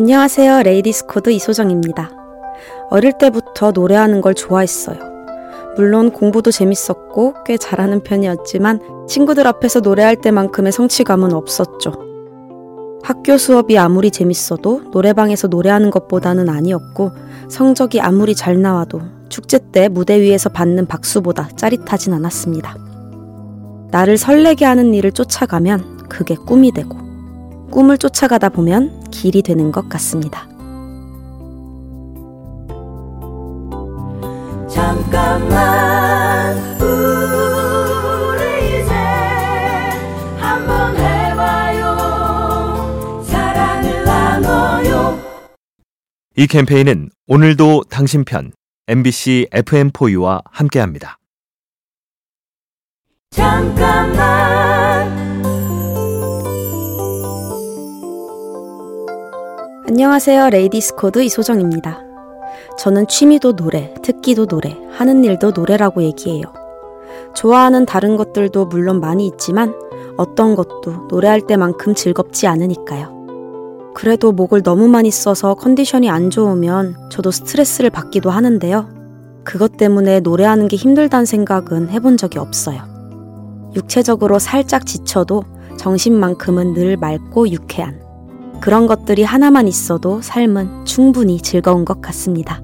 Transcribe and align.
안녕하세요. 0.00 0.62
Ladies' 0.62 1.08
Code 1.08 1.28
이소정입니다. 1.28 2.10
어릴 2.88 3.12
때부터 3.18 3.70
노래하는 3.72 4.22
걸 4.22 4.32
좋아했어요. 4.32 4.96
물론 5.76 6.10
공부도 6.10 6.50
재밌었고 6.50 7.34
꽤 7.44 7.58
잘하는 7.58 8.02
편이었지만 8.02 8.80
친구들 9.06 9.46
앞에서 9.46 9.80
노래할 9.80 10.16
때만큼의 10.16 10.72
성취감은 10.72 11.34
없었죠. 11.34 11.92
학교 13.02 13.36
수업이 13.36 13.76
아무리 13.76 14.10
재밌어도 14.10 14.84
노래방에서 14.90 15.48
노래하는 15.48 15.90
것보다는 15.90 16.48
아니었고 16.48 17.10
성적이 17.50 18.00
아무리 18.00 18.34
잘 18.34 18.62
나와도 18.62 19.02
축제 19.28 19.58
때 19.70 19.88
무대 19.88 20.18
위에서 20.18 20.48
받는 20.48 20.86
박수보다 20.86 21.50
짜릿하진 21.56 22.14
않았습니다. 22.14 22.74
나를 23.90 24.16
설레게 24.16 24.64
하는 24.64 24.94
일을 24.94 25.12
쫓아가면 25.12 26.08
그게 26.08 26.36
꿈이 26.36 26.72
되고 26.72 27.09
꿈을 27.70 27.98
쫓아가다 27.98 28.48
보면 28.50 29.08
길이 29.10 29.42
되는 29.42 29.72
것 29.72 29.88
같습니다. 29.88 30.46
잠깐만 34.68 36.56
우리 36.80 38.80
이제 38.80 38.92
한번 40.38 40.96
해봐요 40.96 41.96
사랑을 43.24 44.04
나눠요 44.04 45.18
이 46.36 46.46
캠페인은 46.46 47.10
오늘도 47.26 47.84
당신 47.90 48.24
편 48.24 48.52
MBC 48.86 49.48
FM4U와 49.52 50.42
함께합니다. 50.50 51.18
잠깐만 53.30 54.69
안녕하세요. 59.90 60.50
Ladies' 60.50 60.94
Code 60.94 61.20
이소정입니다. 61.20 61.98
저는 62.78 63.08
취미도 63.08 63.56
노래, 63.56 63.92
특기도 64.04 64.46
노래, 64.46 64.78
하는 64.92 65.24
일도 65.24 65.50
노래라고 65.50 66.04
얘기해요. 66.04 66.44
좋아하는 67.34 67.86
다른 67.86 68.16
것들도 68.16 68.66
물론 68.66 69.00
많이 69.00 69.26
있지만 69.26 69.74
어떤 70.16 70.54
것도 70.54 71.08
노래할 71.10 71.40
때만큼 71.40 71.96
즐겁지 71.96 72.46
않으니까요. 72.46 73.92
그래도 73.92 74.30
목을 74.30 74.62
너무 74.62 74.86
많이 74.86 75.10
써서 75.10 75.54
컨디션이 75.54 76.08
안 76.08 76.30
좋으면 76.30 76.94
저도 77.10 77.32
스트레스를 77.32 77.90
받기도 77.90 78.30
하는데요. 78.30 78.88
그것 79.42 79.76
때문에 79.76 80.20
노래하는 80.20 80.68
게 80.68 80.76
힘들다는 80.76 81.26
생각은 81.26 81.88
해본 81.88 82.16
적이 82.16 82.38
없어요. 82.38 82.80
육체적으로 83.74 84.38
살짝 84.38 84.86
지쳐도 84.86 85.42
정신만큼은 85.78 86.74
늘 86.74 86.96
맑고 86.96 87.48
유쾌한 87.48 88.08
그런 88.60 88.86
것들이 88.86 89.22
하나만 89.22 89.66
있어도 89.66 90.20
삶은 90.20 90.84
충분히 90.84 91.40
즐거운 91.40 91.84
것 91.84 92.00
같습니다. 92.00 92.62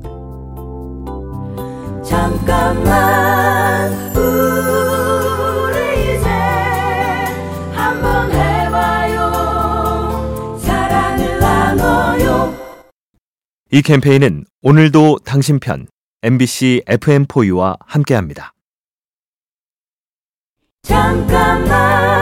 잠깐만 2.04 3.92
우리 4.14 6.16
이제 6.16 6.28
한번 7.72 8.30
해봐요 8.30 10.58
사랑을 10.58 11.38
나눠요 11.40 12.54
이 13.72 13.82
캠페인은 13.82 14.44
오늘도 14.62 15.18
당신 15.24 15.58
편 15.58 15.86
MBC 16.22 16.82
FM4U와 16.86 17.76
함께합니다. 17.86 18.52
잠깐만 20.82 22.15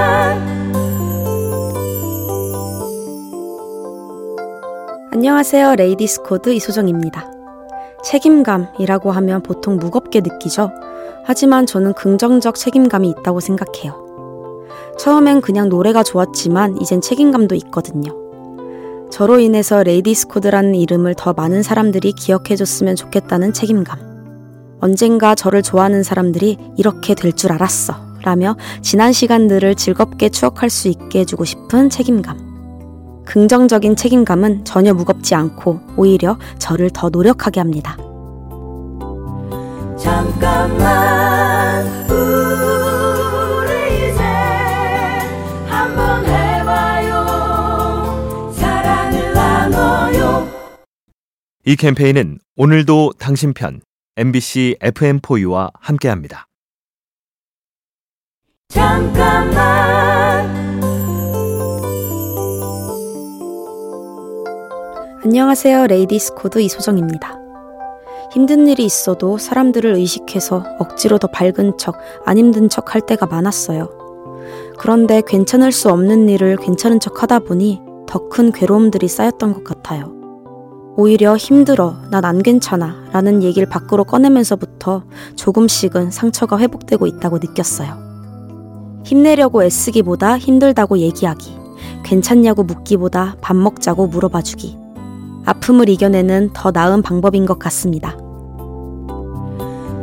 안녕하세요. 5.14 5.76
Ladies' 5.76 6.22
Code 6.22 6.52
이소정입니다. 6.52 7.30
책임감이라고 8.02 9.12
하면 9.12 9.44
보통 9.44 9.76
무겁게 9.76 10.20
느끼죠. 10.20 10.72
하지만 11.24 11.66
저는 11.66 11.92
긍정적 11.92 12.56
책임감이 12.56 13.10
있다고 13.10 13.38
생각해요. 13.38 14.66
처음엔 14.98 15.40
그냥 15.40 15.68
노래가 15.68 16.02
좋았지만 16.02 16.78
이젠 16.80 17.00
책임감도 17.00 17.54
있거든요. 17.54 18.10
저로 19.12 19.38
인해서 19.38 19.84
Ladies' 19.84 20.26
Code라는 20.26 20.74
이름을 20.74 21.14
더 21.14 21.32
많은 21.32 21.62
사람들이 21.62 22.10
기억해줬으면 22.14 22.96
좋겠다는 22.96 23.52
책임감. 23.52 24.78
언젠가 24.80 25.36
저를 25.36 25.62
좋아하는 25.62 26.02
사람들이 26.02 26.58
이렇게 26.76 27.14
될 27.14 27.32
줄 27.32 27.52
알았어. 27.52 27.94
라며 28.24 28.56
지난 28.82 29.12
시간들을 29.12 29.76
즐겁게 29.76 30.28
추억할 30.30 30.70
수 30.70 30.88
있게 30.88 31.20
해주고 31.20 31.44
싶은 31.44 31.88
책임감. 31.88 32.53
긍정적인 33.24 33.96
책임감은 33.96 34.64
전혀 34.64 34.94
무겁지 34.94 35.34
않고 35.34 35.80
오히려 35.96 36.38
저를 36.58 36.90
더 36.90 37.08
노력하게 37.08 37.60
합니다. 37.60 37.96
잠깐만 39.98 41.86
우리 42.10 44.10
이제 44.10 44.22
한번 45.66 46.24
해봐요 46.26 47.24
사랑을 48.52 49.32
나눠요 49.32 50.48
이 51.64 51.76
캠페인은 51.76 52.38
오늘도 52.56 53.12
당신 53.18 53.54
편 53.54 53.80
MBC 54.16 54.76
FM4U와 54.80 55.70
함께합니다. 55.80 56.46
잠깐만 58.68 60.33
안녕하세요. 65.24 65.86
Ladies' 65.86 66.34
Code 66.34 66.60
이소정입니다. 66.60 67.38
힘든 68.32 68.66
일이 68.68 68.84
있어도 68.84 69.38
사람들을 69.38 69.94
의식해서 69.94 70.62
억지로 70.78 71.16
더 71.16 71.28
밝은 71.28 71.78
척, 71.78 71.96
안 72.26 72.36
힘든 72.36 72.68
척 72.68 72.94
할 72.94 73.00
때가 73.00 73.24
많았어요. 73.24 73.88
그런데 74.78 75.22
괜찮을 75.26 75.72
수 75.72 75.88
없는 75.88 76.28
일을 76.28 76.56
괜찮은 76.56 77.00
척 77.00 77.22
하다 77.22 77.38
보니 77.38 77.80
더 78.06 78.28
큰 78.28 78.52
괴로움들이 78.52 79.08
쌓였던 79.08 79.54
것 79.54 79.64
같아요. 79.64 80.12
오히려 80.96 81.36
힘들어, 81.38 81.94
난 82.10 82.24
안 82.26 82.42
괜찮아 82.42 83.06
라는 83.12 83.42
얘기를 83.42 83.66
밖으로 83.66 84.04
꺼내면서부터 84.04 85.04
조금씩은 85.36 86.10
상처가 86.10 86.58
회복되고 86.58 87.06
있다고 87.06 87.38
느꼈어요. 87.38 87.96
힘내려고 89.04 89.64
애쓰기보다 89.64 90.36
힘들다고 90.38 90.98
얘기하기, 90.98 91.56
괜찮냐고 92.04 92.62
묻기보다 92.62 93.36
밥 93.40 93.56
먹자고 93.56 94.06
물어봐주기. 94.08 94.83
아픔을 95.44 95.88
이겨내는 95.88 96.50
더 96.52 96.70
나은 96.70 97.02
방법인 97.02 97.46
것 97.46 97.58
같습니다. 97.58 98.16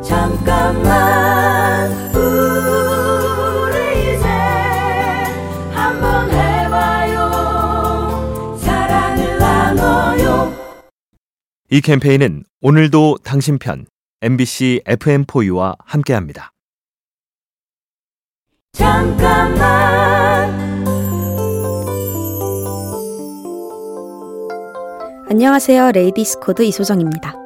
잠깐만 0.04 1.92
우리 2.16 4.16
이제 4.16 4.28
한번 5.74 6.30
해봐요 6.32 7.30
사랑을 8.58 9.38
나눠요 9.38 10.54
이 11.70 11.82
캠페인은 11.82 12.44
오늘도 12.62 13.18
당신 13.24 13.58
편 13.58 13.86
MBC 14.22 14.82
FM4U와 14.86 15.76
함께합니다. 15.86 16.52
잠깐만 18.74 20.61
안녕하세요. 25.32 25.94
Ladies' 25.94 26.42
Code 26.42 26.62
이소정입니다. 26.62 27.38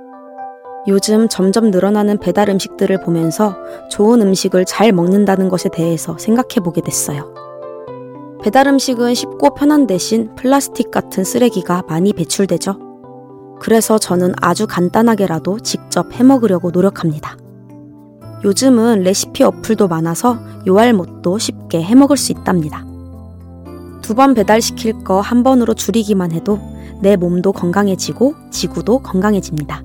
요즘 0.88 1.29
점점 1.29 1.69
늘어나는 1.69 2.18
배달 2.18 2.50
음식들을 2.50 3.01
보면서 3.01 3.56
좋은 3.91 4.23
음식을 4.23 4.66
잘 4.66 4.91
먹는다는 4.91 5.50
것에 5.50 5.69
대해서 5.69 6.18
생각해 6.18 6.64
보게 6.64 6.82
됐어요. 6.82 7.32
배달 8.41 8.67
음식은 8.70 9.14
쉽고 9.14 9.53
편한 9.53 9.85
대신 9.85 10.34
플라스틱 10.34 10.90
같은 10.90 11.23
쓰레기가 11.23 11.84
많이 11.87 12.11
배출되죠. 12.11 12.79
그래서 13.59 13.99
저는 13.99 14.34
아주 14.41 14.66
간단하게라도 14.66 15.59
직접 15.59 16.11
해 16.11 16.23
먹으려고 16.23 16.72
노력합니다. 16.72 17.37
요즘은 18.43 19.03
레시피 19.03 19.43
어플도 19.43 19.90
많아서 19.90 20.40
요알못도 20.66 21.37
쉽게 21.37 21.84
해 21.84 21.93
먹을 21.93 22.17
수 22.17 22.32
있답니다. 22.32 22.84
두 24.05 24.13
번 24.13 24.35
배달시킬 24.35 25.03
거 25.03 25.19
한 25.19 25.41
번으로 25.43 25.73
줄이기만 25.73 26.31
해도 26.31 26.59
내 27.02 27.16
몸도 27.16 27.52
건강해지고 27.53 28.35
지구도 28.52 28.99
건강해집니다. 28.99 29.81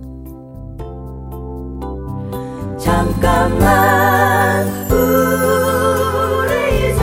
잠깐만 2.78 4.68
우리 4.90 6.90
이제 6.90 7.02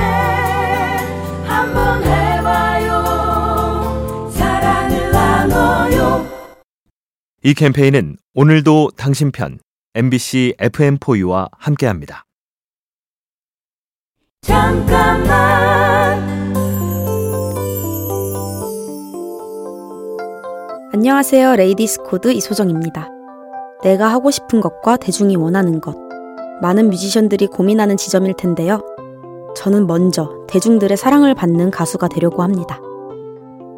한번 1.46 2.04
해봐요 2.04 2.92
사랑을 4.32 5.12
나눠요 5.12 6.28
이 7.44 7.54
캠페인은 7.56 8.18
오늘도 8.36 8.92
당신 8.96 9.32
편 9.32 9.58
MBC 9.96 10.54
FM4U와 10.60 11.50
함께합니다. 11.58 12.26
잠깐만 14.42 15.97
안녕하세요. 21.18 21.56
Ladies' 21.56 22.04
Code 22.04 22.32
이소정입니다. 22.32 23.10
내가 23.82 24.08
하고 24.08 24.30
싶은 24.30 24.62
것과 24.62 24.98
대중이 24.98 25.36
원하는 25.36 25.82
것. 25.82 25.98
많은 26.62 26.92
뮤지션들이 26.92 27.48
고민하는 27.48 27.98
지점일 27.98 28.36
텐데요. 28.36 28.82
저는 29.56 29.88
먼저 29.88 30.30
대중들의 30.48 30.96
사랑을 30.96 31.34
받는 31.34 31.72
가수가 31.72 32.10
되려고 32.10 32.44
합니다. 32.44 32.80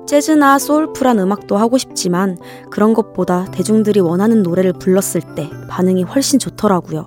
재즈나 0.06 0.60
soulful한 0.60 1.18
음악도 1.18 1.56
하고 1.56 1.78
싶지만 1.78 2.38
그런 2.70 2.94
것보다 2.94 3.46
대중들이 3.46 4.02
원하는 4.02 4.44
노래를 4.44 4.74
불렀을 4.74 5.22
때 5.36 5.50
반응이 5.70 6.04
훨씬 6.04 6.40
좋더라고요. 6.40 7.06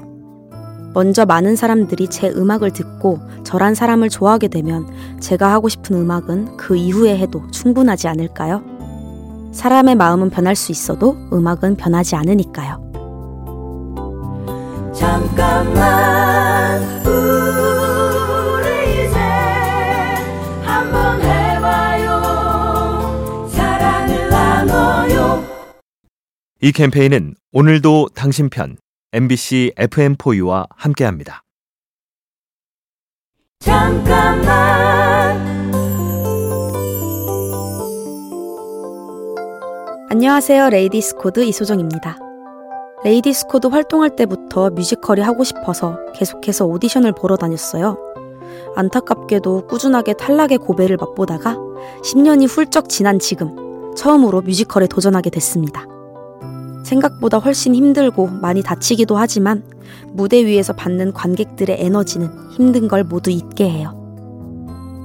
먼저 0.95 1.27
많은 1.27 1.57
사람들이 1.57 2.09
제 2.09 2.31
음악을 2.31 2.73
듣고 2.73 3.19
저란 3.45 3.75
사람을 3.75 4.09
좋아하게 4.09 4.49
되면 4.49 4.89
제가 5.21 5.53
하고 5.53 5.69
싶은 5.69 5.95
음악은 5.95 6.57
그 6.57 6.75
이후에 6.75 7.19
해도 7.19 7.43
충분하지 7.51 8.09
않을까요? 8.09 8.72
사람의 9.53 9.95
마음은 9.97 10.31
변할 10.31 10.57
수 10.57 10.73
있어도 10.73 11.17
음악은 11.33 11.77
변하지 11.77 12.17
않으니까요. 12.17 12.81
잠깐만 14.95 16.83
우리 17.07 19.07
이제 19.07 19.19
한번 20.63 21.21
해봐요 21.23 22.21
사랑을 23.49 24.29
나눠요 24.29 25.43
이 26.61 26.73
캠페인은 26.73 27.35
오늘도 27.53 28.09
당신 28.15 28.51
편 28.51 28.77
MBC 29.13 29.73
FM4U와 29.77 30.67
함께합니다. 30.77 31.43
잠깐만 33.61 35.22
안녕하세요. 40.13 40.69
Ladies' 40.69 41.15
Code 41.17 41.43
이소정입니다. 41.43 42.19
Ladies' 43.03 43.47
Code 43.47 43.69
활동할 43.69 44.15
때부터 44.15 44.69
뮤지컬이 44.69 45.23
하고 45.23 45.43
싶어서 45.43 45.99
계속해서 46.15 46.67
오디션을 46.67 47.13
보러 47.13 47.39
다녔어요. 47.39 47.97
안타깝게도 48.77 49.69
꾸준하게 49.69 50.13
탈락의 50.13 50.59
고배를 50.59 50.99
맛보다가 50.99 51.57
10년이 52.05 52.47
훌쩍 52.47 52.91
지난 52.91 53.19
지금 53.21 53.57
처음으로 53.97 54.43
뮤지컬에 54.43 54.87
도전하게 54.87 55.31
됐습니다. 55.31 55.87
생각보다 56.85 57.39
훨씬 57.39 57.75
힘들고 57.75 58.27
많이 58.27 58.63
다치기도 58.63 59.17
하지만 59.17 59.65
무대 60.09 60.45
위에서 60.45 60.75
받는 60.75 61.15
관객들의 61.15 61.75
에너지는 61.81 62.51
힘든 62.51 62.87
걸 62.87 63.03
모두 63.03 63.31
잊게 63.31 63.65
해요. 63.71 63.99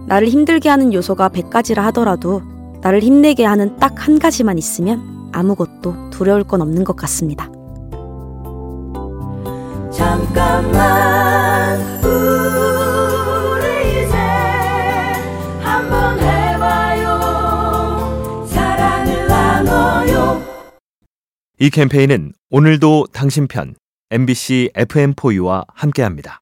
나를 0.10 0.28
힘들게 0.28 0.68
하는 0.68 0.94
요소가 0.94 1.30
100가지라 1.30 1.78
하더라도 1.78 2.42
나를 2.82 3.02
힘내게 3.02 3.46
하는 3.46 3.76
딱 3.78 3.98
한 4.08 4.20
가지만 4.20 4.58
있으면 4.58 5.30
아무것도 5.34 6.12
두려울 6.12 6.44
건 6.46 6.62
없는 6.62 6.84
것 6.86 6.96
같습니다. 6.96 7.50
잠깐만 9.92 11.80
우리 12.06 14.04
이제 14.06 14.16
한번 15.62 16.20
해봐요 16.20 17.20
사랑을 18.48 19.28
나눠요 19.28 20.42
이 21.60 21.70
캠페인은 21.70 22.34
오늘도 22.50 23.08
당신 23.12 23.48
편 23.48 23.76
MBC 24.12 24.72
FM4U와 24.76 25.66
함께합니다. 25.74 26.40